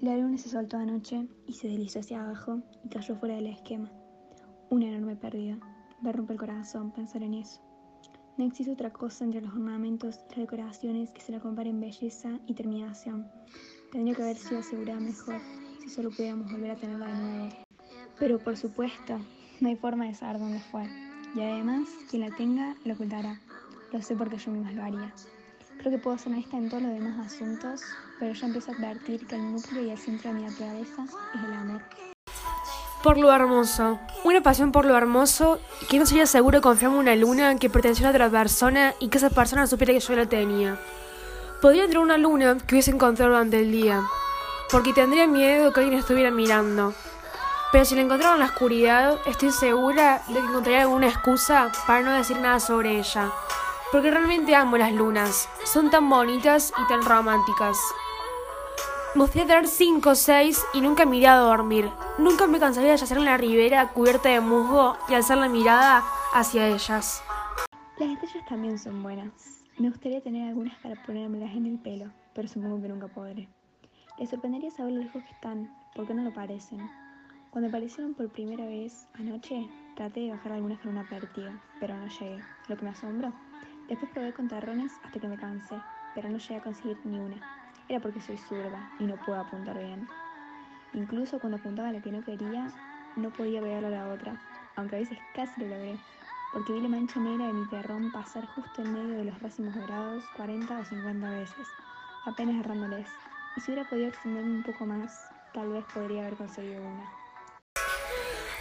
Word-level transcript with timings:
La 0.00 0.16
luna 0.16 0.38
se 0.38 0.48
soltó 0.48 0.78
anoche 0.78 1.28
y 1.46 1.52
se 1.52 1.68
deslizó 1.68 2.00
hacia 2.00 2.22
abajo 2.22 2.62
y 2.82 2.88
cayó 2.88 3.16
fuera 3.16 3.34
del 3.34 3.48
esquema. 3.48 3.90
Una 4.70 4.86
enorme 4.86 5.14
pérdida. 5.14 5.58
Me 6.00 6.10
rompe 6.10 6.32
el 6.32 6.38
corazón 6.38 6.90
pensar 6.90 7.22
en 7.22 7.34
eso. 7.34 7.60
No 8.38 8.46
existe 8.46 8.72
otra 8.72 8.90
cosa 8.94 9.24
entre 9.24 9.42
los 9.42 9.52
ornamentos 9.52 10.16
y 10.16 10.28
las 10.30 10.38
decoraciones 10.38 11.10
que 11.10 11.20
se 11.20 11.32
la 11.32 11.40
compare 11.40 11.68
en 11.68 11.80
belleza 11.80 12.40
y 12.46 12.54
terminación. 12.54 13.30
Tendría 13.92 14.14
que 14.14 14.22
haber 14.22 14.36
sido 14.38 14.60
asegurada 14.60 15.00
mejor 15.00 15.38
si 15.82 15.90
solo 15.90 16.08
pudiéramos 16.08 16.50
volver 16.50 16.70
a 16.70 16.76
tenerla 16.76 17.06
de 17.06 17.20
nuevo. 17.20 17.56
Pero 18.18 18.38
por 18.38 18.56
supuesto, 18.56 19.18
no 19.60 19.68
hay 19.68 19.76
forma 19.76 20.06
de 20.06 20.14
saber 20.14 20.40
dónde 20.40 20.60
fue. 20.60 20.88
Y 21.36 21.42
además, 21.42 21.90
quien 22.08 22.22
la 22.22 22.34
tenga 22.34 22.74
lo 22.86 22.94
ocultará. 22.94 23.38
Lo 23.92 24.00
sé 24.00 24.16
porque 24.16 24.38
yo 24.38 24.50
misma 24.50 24.72
lo 24.72 24.82
haría. 24.82 25.12
Creo 25.80 25.92
que 25.92 25.98
puedo 25.98 26.18
ser 26.18 26.32
honesta 26.32 26.58
en 26.58 26.68
todos 26.68 26.82
los 26.82 26.92
demás 26.92 27.26
asuntos, 27.26 27.80
pero 28.18 28.34
yo 28.34 28.46
empiezo 28.46 28.70
a 28.70 28.74
advertir 28.74 29.26
que 29.26 29.36
el 29.36 29.50
núcleo 29.50 29.82
y 29.82 29.88
el 29.88 29.96
centro 29.96 30.28
de 30.28 30.38
mi 30.38 30.42
naturaleza 30.42 31.04
es 31.34 31.42
el 31.42 31.54
amor. 31.54 31.80
Por 33.02 33.16
lo 33.16 33.32
hermoso. 33.32 33.98
Una 34.24 34.42
pasión 34.42 34.72
por 34.72 34.84
lo 34.84 34.94
hermoso 34.94 35.58
y 35.80 35.86
que 35.86 35.98
no 35.98 36.04
sería 36.04 36.26
seguro 36.26 36.60
confiarme 36.60 36.96
en 36.96 37.00
una 37.00 37.16
luna 37.16 37.56
que 37.56 37.70
pertenecía 37.70 38.08
a 38.08 38.10
otra 38.10 38.28
persona 38.28 38.92
y 39.00 39.08
que 39.08 39.16
esa 39.16 39.30
persona 39.30 39.66
supiera 39.66 39.94
que 39.94 40.00
yo 40.00 40.14
la 40.14 40.26
tenía. 40.26 40.78
Podría 41.62 41.84
tener 41.84 42.00
una 42.00 42.18
luna 42.18 42.58
que 42.58 42.74
hubiese 42.74 42.90
encontrado 42.90 43.30
durante 43.30 43.60
el 43.60 43.72
día, 43.72 44.02
porque 44.70 44.92
tendría 44.92 45.26
miedo 45.26 45.64
de 45.64 45.72
que 45.72 45.80
alguien 45.80 45.98
estuviera 45.98 46.30
mirando. 46.30 46.92
Pero 47.72 47.86
si 47.86 47.94
la 47.94 48.02
encontrara 48.02 48.34
en 48.34 48.40
la 48.40 48.46
oscuridad, 48.46 49.18
estoy 49.24 49.50
segura 49.50 50.20
de 50.28 50.34
que 50.34 50.40
encontraría 50.40 50.82
alguna 50.82 51.08
excusa 51.08 51.72
para 51.86 52.02
no 52.02 52.12
decir 52.12 52.38
nada 52.38 52.60
sobre 52.60 52.98
ella. 52.98 53.32
Porque 53.92 54.10
realmente 54.10 54.54
amo 54.54 54.78
las 54.78 54.92
lunas. 54.92 55.48
Son 55.64 55.90
tan 55.90 56.08
bonitas 56.08 56.72
y 56.78 56.88
tan 56.88 57.02
románticas. 57.02 57.76
Me 59.16 59.22
gustaría 59.22 59.48
tener 59.48 59.66
cinco 59.66 60.10
o 60.10 60.14
seis 60.14 60.64
y 60.72 60.80
nunca 60.80 61.04
miré 61.04 61.26
a 61.26 61.34
dormir. 61.34 61.90
Nunca 62.16 62.46
me 62.46 62.60
cansaría 62.60 62.92
de 62.92 62.98
yacer 62.98 63.18
en 63.18 63.24
la 63.24 63.36
ribera 63.36 63.88
cubierta 63.88 64.28
de 64.28 64.40
musgo 64.40 64.96
y 65.08 65.14
alzar 65.14 65.38
la 65.38 65.48
mirada 65.48 66.04
hacia 66.32 66.68
ellas. 66.68 67.20
Las 67.98 68.10
estrellas 68.10 68.48
también 68.48 68.78
son 68.78 69.02
buenas. 69.02 69.64
Me 69.76 69.88
gustaría 69.88 70.20
tener 70.20 70.48
algunas 70.48 70.78
para 70.78 70.94
ponérmelas 71.02 71.50
en 71.56 71.66
el 71.66 71.78
pelo, 71.80 72.12
pero 72.32 72.46
supongo 72.46 72.80
que 72.80 72.88
nunca 72.88 73.08
podré. 73.08 73.48
Les 74.20 74.30
sorprendería 74.30 74.70
saber 74.70 74.92
lo 74.92 75.02
lejos 75.02 75.24
que 75.24 75.32
están, 75.32 75.74
porque 75.96 76.14
no 76.14 76.22
lo 76.22 76.32
parecen. 76.32 76.88
Cuando 77.50 77.68
aparecieron 77.68 78.14
por 78.14 78.28
primera 78.28 78.64
vez 78.66 79.08
anoche, 79.14 79.68
traté 79.96 80.20
de 80.20 80.30
bajar 80.30 80.52
algunas 80.52 80.78
con 80.78 80.92
una 80.92 81.08
pértiga, 81.08 81.60
pero 81.80 81.96
no 81.96 82.06
llegué. 82.06 82.38
Lo 82.68 82.76
que 82.76 82.84
me 82.84 82.90
asombró 82.90 83.32
Después 83.90 84.12
probé 84.12 84.32
con 84.32 84.46
tarrones 84.46 84.92
hasta 85.04 85.18
que 85.18 85.26
me 85.26 85.36
cansé, 85.36 85.74
pero 86.14 86.28
no 86.28 86.38
llegué 86.38 86.56
a 86.56 86.62
conseguir 86.62 86.96
ni 87.04 87.18
una. 87.18 87.36
Era 87.88 87.98
porque 87.98 88.20
soy 88.20 88.38
zurda 88.38 88.88
y 89.00 89.04
no 89.04 89.16
puedo 89.16 89.40
apuntar 89.40 89.76
bien. 89.76 90.08
Incluso 90.92 91.40
cuando 91.40 91.58
apuntaba 91.58 91.88
a 91.88 91.92
la 91.92 92.00
que 92.00 92.12
no 92.12 92.24
quería, 92.24 92.72
no 93.16 93.30
podía 93.30 93.60
pegarle 93.60 93.88
a 93.88 94.04
la 94.04 94.08
otra, 94.12 94.40
aunque 94.76 94.94
a 94.94 94.98
veces 95.00 95.18
casi 95.34 95.60
lo 95.60 95.66
logré, 95.66 95.98
porque 96.52 96.72
vi 96.72 96.82
la 96.82 96.88
mancha 96.88 97.18
negra 97.18 97.48
de 97.48 97.52
mi 97.52 97.68
terrón 97.68 98.12
pasar 98.12 98.46
justo 98.54 98.80
en 98.80 98.92
medio 98.92 99.18
de 99.18 99.24
los 99.24 99.42
racimos 99.42 99.74
dorados 99.74 100.22
40 100.36 100.78
o 100.78 100.84
50 100.84 101.30
veces, 101.30 101.66
apenas 102.26 102.64
errándoles. 102.64 103.08
Y 103.56 103.60
si 103.60 103.72
hubiera 103.72 103.90
podido 103.90 104.06
extenderme 104.06 104.54
un 104.54 104.62
poco 104.62 104.86
más, 104.86 105.28
tal 105.52 105.68
vez 105.68 105.84
podría 105.92 106.22
haber 106.22 106.36
conseguido 106.36 106.80
una. 106.80 107.19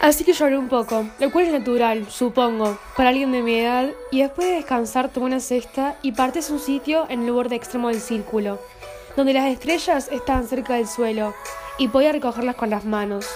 Así 0.02 0.24
que 0.24 0.32
lloré 0.32 0.58
un 0.58 0.70
poco, 0.70 1.06
lo 1.20 1.30
cual 1.30 1.48
es 1.48 1.52
natural, 1.52 2.10
supongo, 2.10 2.78
para 2.96 3.10
alguien 3.10 3.34
de 3.34 3.42
mi 3.42 3.60
edad, 3.60 3.90
y 4.12 4.22
después 4.22 4.48
de 4.48 4.56
descansar 4.56 5.10
tomé 5.10 5.26
una 5.26 5.42
cesta 5.42 5.98
y 6.02 6.14
partí 6.14 6.40
a 6.40 6.54
un 6.54 6.60
sitio 6.60 7.06
en 7.10 7.26
el 7.26 7.34
borde 7.34 7.58
extremo 7.58 7.90
del 7.90 8.00
círculo, 8.00 8.60
donde 9.18 9.34
las 9.34 9.48
estrellas 9.48 10.08
estaban 10.10 10.48
cerca 10.48 10.76
del 10.76 10.88
suelo, 10.88 11.34
y 11.78 11.90
podía 11.90 12.14
recogerlas 12.14 12.56
con 12.56 12.70
las 12.70 12.86
manos. 12.86 13.28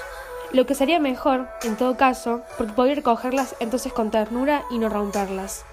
Lo 0.53 0.65
que 0.65 0.73
sería 0.73 0.99
mejor, 0.99 1.49
en 1.63 1.75
todo 1.75 1.97
caso, 1.97 2.43
porque 2.57 2.71
podía 2.71 2.95
recogerlas 2.95 3.57
entonces 3.59 3.91
con 3.91 4.09
ternura 4.09 4.63
y 4.71 4.79
no 4.79 4.87
romperlas. 4.87 5.65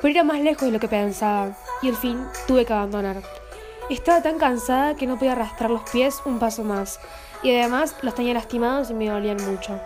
Pero 0.00 0.12
era 0.12 0.24
más 0.24 0.40
lejos 0.40 0.62
de 0.62 0.72
lo 0.72 0.80
que 0.80 0.88
pensaba, 0.88 1.54
y 1.82 1.90
al 1.90 1.96
fin 1.96 2.24
tuve 2.46 2.64
que 2.64 2.72
abandonar. 2.72 3.20
Estaba 3.90 4.22
tan 4.22 4.38
cansada 4.38 4.96
que 4.96 5.06
no 5.06 5.18
podía 5.18 5.32
arrastrar 5.32 5.70
los 5.70 5.82
pies 5.90 6.22
un 6.24 6.38
paso 6.38 6.64
más, 6.64 7.00
y 7.42 7.54
además 7.54 7.94
los 8.00 8.14
tenía 8.14 8.32
lastimados 8.32 8.88
y 8.88 8.94
me 8.94 9.10
dolían 9.10 9.36
mucho. 9.44 9.78